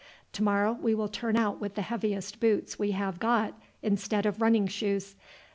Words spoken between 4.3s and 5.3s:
running shoes.